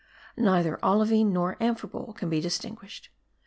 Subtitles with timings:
[0.35, 3.11] Neither olivine nor amphibole can be distinguished.